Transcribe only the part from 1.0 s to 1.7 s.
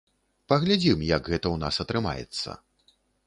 як гэта ў